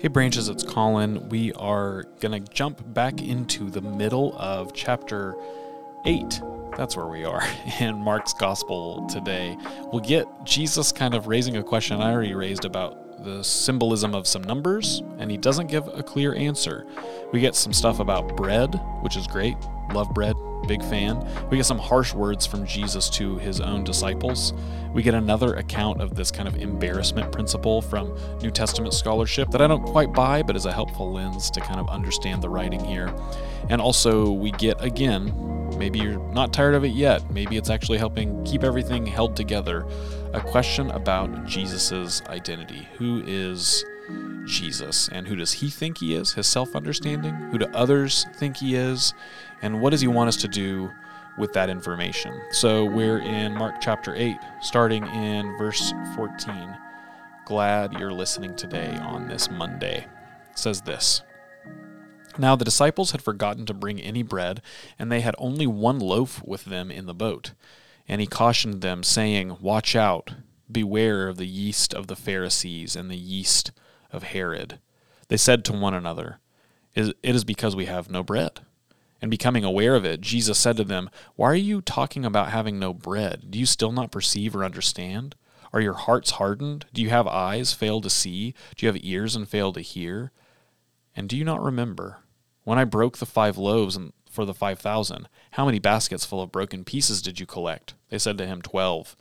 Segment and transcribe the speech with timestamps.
[0.00, 1.28] Hey, Branches, it's Colin.
[1.28, 5.36] We are going to jump back into the middle of chapter
[6.06, 6.40] 8.
[6.74, 7.42] That's where we are
[7.80, 9.58] in Mark's Gospel today.
[9.92, 14.26] We'll get Jesus kind of raising a question I already raised about the symbolism of
[14.26, 16.86] some numbers, and he doesn't give a clear answer.
[17.30, 19.56] We get some stuff about bread, which is great.
[19.92, 20.34] Love bread,
[20.66, 21.26] big fan.
[21.50, 24.52] We get some harsh words from Jesus to his own disciples.
[24.92, 29.62] We get another account of this kind of embarrassment principle from New Testament scholarship that
[29.62, 32.84] I don't quite buy, but is a helpful lens to kind of understand the writing
[32.84, 33.14] here.
[33.68, 35.32] And also, we get again,
[35.78, 39.86] maybe you're not tired of it yet, maybe it's actually helping keep everything held together,
[40.32, 42.88] a question about Jesus' identity.
[42.98, 43.84] Who is
[44.46, 47.34] Jesus and who does he think he is, his self understanding?
[47.34, 49.14] Who do others think he is?
[49.62, 50.90] And what does he want us to do
[51.38, 52.40] with that information?
[52.50, 56.76] So we're in Mark chapter 8, starting in verse 14.
[57.44, 60.06] Glad you're listening today on this Monday.
[60.50, 61.22] It says this.
[62.38, 64.62] Now the disciples had forgotten to bring any bread,
[64.98, 67.52] and they had only one loaf with them in the boat.
[68.08, 70.34] And he cautioned them, saying, Watch out,
[70.70, 73.72] beware of the yeast of the Pharisees and the yeast
[74.12, 74.78] of Herod.
[75.28, 76.38] They said to one another,
[76.94, 78.60] It is because we have no bread.
[79.22, 82.78] And becoming aware of it, Jesus said to them, Why are you talking about having
[82.78, 83.50] no bread?
[83.50, 85.34] Do you still not perceive or understand?
[85.72, 86.86] Are your hearts hardened?
[86.92, 88.54] Do you have eyes fail to see?
[88.76, 90.32] Do you have ears and fail to hear?
[91.14, 92.18] And do you not remember
[92.64, 93.96] when I broke the five loaves
[94.30, 95.28] for the five thousand?
[95.52, 97.94] How many baskets full of broken pieces did you collect?
[98.08, 99.16] They said to him, Twelve.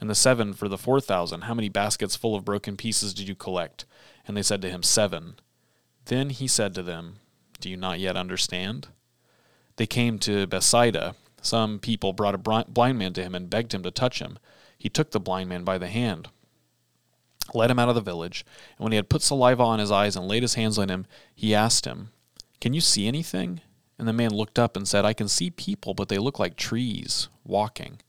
[0.00, 3.28] And the seven for the four thousand, how many baskets full of broken pieces did
[3.28, 3.84] you collect?
[4.26, 5.34] And they said to him, Seven.
[6.06, 7.16] Then he said to them,
[7.60, 8.88] Do you not yet understand?
[9.76, 11.14] They came to Bethsaida.
[11.40, 14.38] Some people brought a blind man to him and begged him to touch him.
[14.78, 16.28] He took the blind man by the hand,
[17.54, 18.44] led him out of the village,
[18.76, 21.06] and when he had put saliva on his eyes and laid his hands on him,
[21.34, 22.10] he asked him,
[22.60, 23.60] Can you see anything?
[24.02, 26.56] And the man looked up and said, I can see people, but they look like
[26.56, 28.00] trees walking.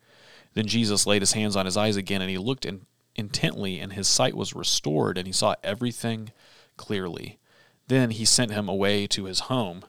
[0.55, 3.93] Then Jesus laid his hands on his eyes again, and he looked in, intently, and
[3.93, 6.31] his sight was restored, and he saw everything
[6.77, 7.37] clearly.
[7.89, 9.85] Then he sent him away to his home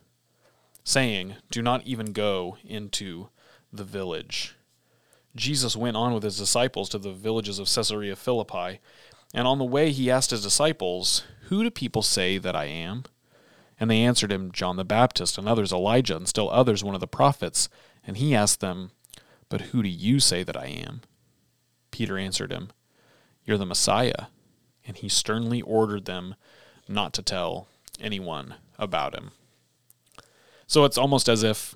[0.84, 3.30] saying, Do not even go into
[3.72, 4.56] the village.
[5.34, 8.78] Jesus went on with his disciples to the villages of Caesarea Philippi,
[9.32, 13.04] and on the way he asked his disciples, Who do people say that I am?
[13.78, 17.00] And they answered him, John the Baptist, and others Elijah, and still others one of
[17.00, 17.68] the prophets.
[18.06, 18.92] And he asked them,
[19.48, 21.02] But who do you say that I am?
[21.90, 22.70] Peter answered him,
[23.44, 24.26] You're the Messiah.
[24.86, 26.34] And he sternly ordered them
[26.86, 27.68] not to tell
[28.00, 29.30] anyone about him.
[30.66, 31.74] So it's almost as if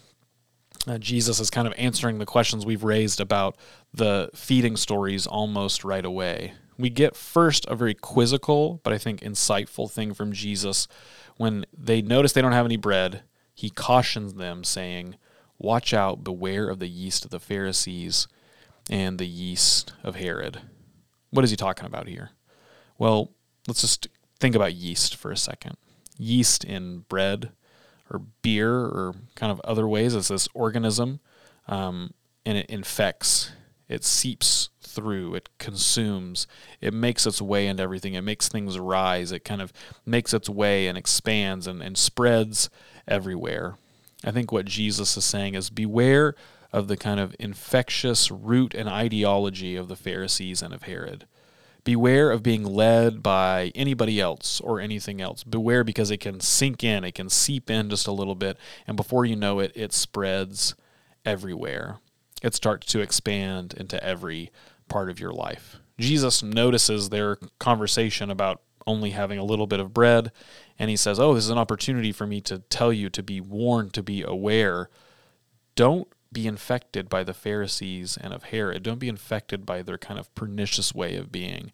[0.87, 3.57] uh, Jesus is kind of answering the questions we've raised about
[3.93, 6.53] the feeding stories almost right away.
[6.79, 10.87] We get first a very quizzical, but I think insightful thing from Jesus
[11.37, 13.23] when they notice they don't have any bread.
[13.55, 15.17] He cautions them, saying,
[15.59, 18.29] Watch out, beware of the yeast of the Pharisees
[18.89, 20.61] and the yeast of Herod.
[21.31, 22.31] What is he talking about here?
[22.97, 23.33] Well,
[23.67, 24.07] let's just
[24.39, 25.77] think about yeast for a second.
[26.17, 27.51] Yeast in bread
[28.11, 31.21] or beer or kind of other ways as this organism
[31.67, 32.15] um,
[32.47, 33.53] and it infects
[33.89, 36.47] it seeps through it consumes
[36.81, 39.73] it makes its way into everything it makes things rise it kind of
[40.05, 42.69] makes its way and expands and, and spreads
[43.07, 43.77] everywhere
[44.25, 46.35] i think what jesus is saying is beware
[46.73, 51.27] of the kind of infectious root and ideology of the pharisees and of herod
[51.89, 55.43] Beware of being led by anybody else or anything else.
[55.43, 58.95] Beware because it can sink in, it can seep in just a little bit, and
[58.95, 60.75] before you know it, it spreads
[61.25, 61.97] everywhere.
[62.43, 64.51] It starts to expand into every
[64.89, 65.77] part of your life.
[65.99, 70.33] Jesus notices their conversation about only having a little bit of bread,
[70.79, 73.41] and he says, Oh, this is an opportunity for me to tell you to be
[73.41, 74.89] warned, to be aware.
[75.75, 78.83] Don't be infected by the Pharisees and of Herod.
[78.83, 81.73] Don't be infected by their kind of pernicious way of being.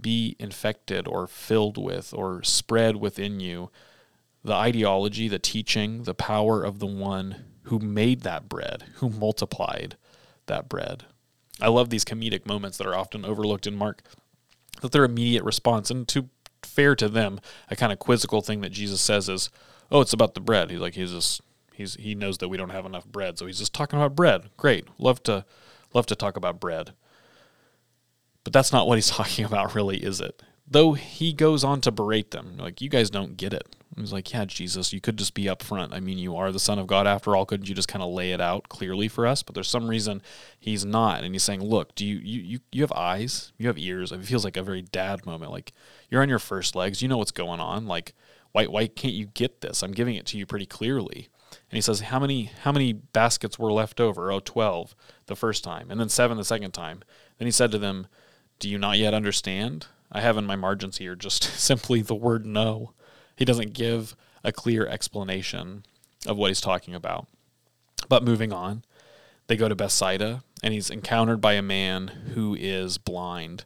[0.00, 3.70] Be infected or filled with or spread within you
[4.42, 9.96] the ideology, the teaching, the power of the one who made that bread, who multiplied
[10.46, 11.04] that bread.
[11.60, 14.02] I love these comedic moments that are often overlooked in Mark,
[14.80, 16.28] that their immediate response, and to
[16.62, 17.40] fair to them,
[17.70, 19.50] a kind of quizzical thing that Jesus says is,
[19.90, 21.42] "Oh, it's about the bread." He's like, he's just
[21.80, 24.50] He's he knows that we don't have enough bread, so he's just talking about bread.
[24.58, 25.46] Great, love to
[25.94, 26.92] love to talk about bread.
[28.44, 30.42] But that's not what he's talking about, really, is it?
[30.68, 33.76] Though he goes on to berate them, like you guys don't get it.
[33.96, 35.92] He's like, Yeah, Jesus, you could just be upfront.
[35.92, 37.44] I mean, you are the Son of God after all.
[37.44, 39.42] Couldn't you just kind of lay it out clearly for us?
[39.42, 40.22] But there's some reason
[40.58, 41.24] he's not.
[41.24, 44.12] And he's saying, Look, do you you you, you have eyes, you have ears.
[44.12, 45.52] It feels like a very dad moment.
[45.52, 45.72] Like
[46.08, 47.86] you're on your first legs, you know what's going on.
[47.86, 48.14] Like,
[48.52, 49.82] why why can't you get this?
[49.82, 51.28] I'm giving it to you pretty clearly.
[51.50, 54.30] And he says, How many how many baskets were left over?
[54.30, 54.94] Oh, 12
[55.26, 57.02] the first time, and then seven the second time.
[57.38, 58.06] Then he said to them,
[58.58, 59.86] Do you not yet understand?
[60.12, 62.92] I have in my margins here just simply the word no.
[63.40, 64.14] He doesn't give
[64.44, 65.86] a clear explanation
[66.26, 67.26] of what he's talking about.
[68.06, 68.84] But moving on,
[69.46, 73.64] they go to Bethsaida, and he's encountered by a man who is blind.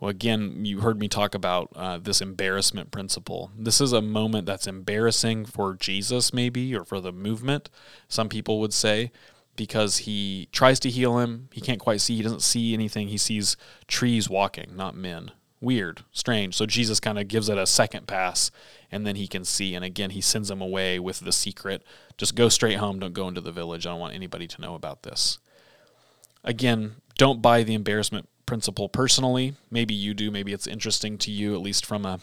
[0.00, 3.52] Well, again, you heard me talk about uh, this embarrassment principle.
[3.56, 7.70] This is a moment that's embarrassing for Jesus, maybe, or for the movement,
[8.08, 9.12] some people would say,
[9.54, 11.48] because he tries to heal him.
[11.52, 12.16] He can't quite see.
[12.16, 13.06] He doesn't see anything.
[13.06, 13.56] He sees
[13.86, 15.30] trees walking, not men.
[15.60, 16.54] Weird, strange.
[16.54, 18.50] So Jesus kind of gives it a second pass,
[18.90, 19.74] and then he can see.
[19.74, 21.82] And again, he sends him away with the secret
[22.16, 22.98] just go straight home.
[22.98, 23.86] Don't go into the village.
[23.86, 25.38] I don't want anybody to know about this.
[26.42, 29.54] Again, don't buy the embarrassment principle personally.
[29.70, 30.30] Maybe you do.
[30.30, 32.20] Maybe it's interesting to you, at least from a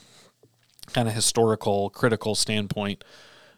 [0.93, 3.03] kind of historical, critical standpoint.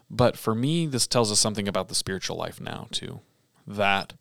[0.09, 3.21] But for me, this tells us something about the spiritual life now, too.
[3.67, 4.13] That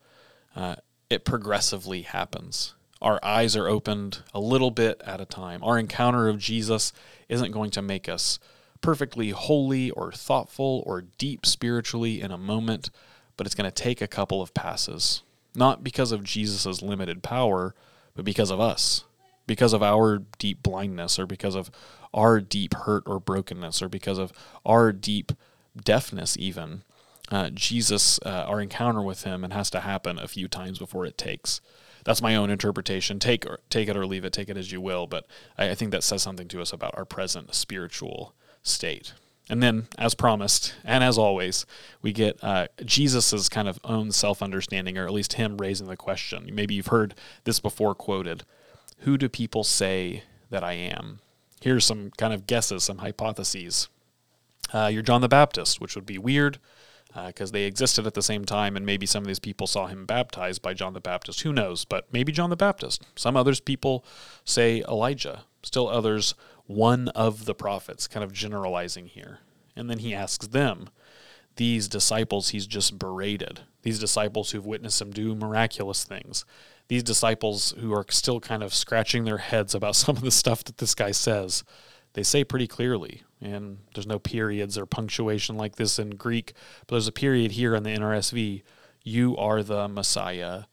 [0.55, 0.77] uh,
[1.09, 2.75] it progressively happens.
[3.03, 5.63] Our eyes are opened a little bit at a time.
[5.65, 6.93] Our encounter of Jesus
[7.29, 8.39] isn't going to make us
[8.81, 12.91] perfectly holy or thoughtful or deep spiritually in a moment,
[13.37, 15.25] but it's going to take a couple of passes.
[15.57, 17.75] Not because of Jesus' limited power,
[18.15, 19.03] but because of us,
[19.49, 21.73] because of our deep blindness, or because of
[22.15, 24.33] our deep hurt or brokenness, or because of
[24.65, 25.33] our deep
[25.77, 26.85] deafness, even.
[27.33, 31.07] Uh, Jesus, uh, our encounter with him, and has to happen a few times before
[31.07, 31.63] it takes.
[32.05, 33.19] That's my own interpretation.
[33.19, 34.35] Take or, take it or leave it.
[34.35, 35.07] Take it as you will.
[35.07, 35.27] But
[35.57, 39.15] I, I think that says something to us about our present spiritual state.
[39.49, 41.65] And then, as promised, and as always,
[42.03, 45.97] we get uh, Jesus' kind of own self understanding, or at least him raising the
[45.97, 46.51] question.
[46.53, 47.15] Maybe you've heard
[47.45, 48.45] this before quoted
[48.99, 51.21] Who do people say that I am?
[51.63, 53.89] Here's some kind of guesses, some hypotheses.
[54.71, 56.59] Uh, you're John the Baptist, which would be weird
[57.15, 59.87] because uh, they existed at the same time, and maybe some of these people saw
[59.87, 61.43] him baptized by John the Baptist.
[61.43, 61.85] Who knows?
[61.85, 63.05] But maybe John the Baptist.
[63.15, 64.05] Some others people
[64.45, 65.45] say Elijah.
[65.63, 66.35] Still others
[66.67, 69.39] one of the prophets, kind of generalizing here.
[69.77, 70.89] And then he asks them,
[71.57, 76.45] these disciples he's just berated, these disciples who've witnessed him do miraculous things,
[76.89, 80.65] these disciples who are still kind of scratching their heads about some of the stuff
[80.65, 81.65] that this guy says,
[82.15, 83.23] they say pretty clearly.
[83.43, 86.53] And there's no periods or punctuation like this in Greek,
[86.87, 88.63] but there's a period here in the NRSV.
[89.03, 90.65] You are the Messiah,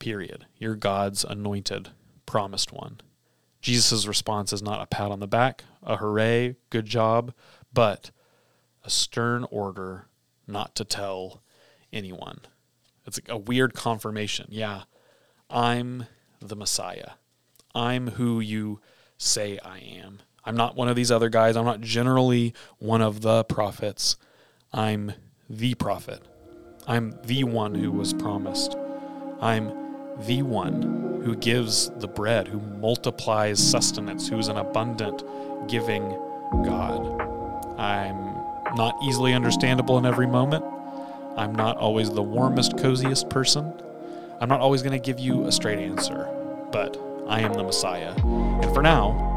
[0.00, 0.46] period.
[0.58, 1.90] You're God's anointed,
[2.26, 3.00] promised one.
[3.60, 7.32] Jesus' response is not a pat on the back, a hooray, good job,
[7.72, 8.10] but
[8.84, 10.06] a stern order
[10.46, 11.42] not to tell
[11.92, 12.40] anyone.
[13.06, 14.46] It's a weird confirmation.
[14.50, 14.82] Yeah,
[15.48, 16.06] I'm
[16.40, 17.12] the Messiah.
[17.74, 18.80] I'm who you
[19.16, 20.20] say I am.
[20.46, 21.56] I'm not one of these other guys.
[21.56, 24.16] I'm not generally one of the prophets.
[24.72, 25.12] I'm
[25.50, 26.22] the prophet.
[26.86, 28.76] I'm the one who was promised.
[29.40, 29.72] I'm
[30.24, 35.24] the one who gives the bread, who multiplies sustenance, who's an abundant
[35.68, 36.08] giving
[36.64, 37.20] God.
[37.76, 38.36] I'm
[38.76, 40.64] not easily understandable in every moment.
[41.36, 43.72] I'm not always the warmest, coziest person.
[44.40, 46.28] I'm not always going to give you a straight answer,
[46.70, 46.96] but
[47.26, 48.14] I am the Messiah.
[48.16, 49.35] And for now,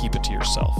[0.00, 0.76] keep it to yourself.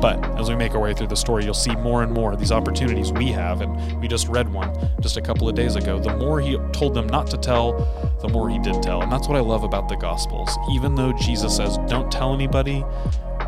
[0.00, 2.38] But as we make our way through the story, you'll see more and more of
[2.38, 5.98] these opportunities we have, and we just read one just a couple of days ago.
[5.98, 7.72] The more he told them not to tell,
[8.20, 9.00] the more he did tell.
[9.02, 10.50] And that's what I love about the Gospels.
[10.72, 12.84] Even though Jesus says, don't tell anybody,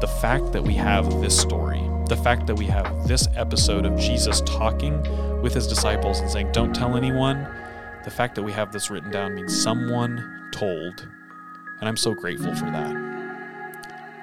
[0.00, 3.99] the fact that we have this story, the fact that we have this episode of
[3.99, 5.02] Jesus talking
[5.42, 7.47] with his disciples and saying, don't tell anyone,
[8.04, 11.07] the fact that we have this written down means someone told.
[11.80, 13.08] And I'm so grateful for that.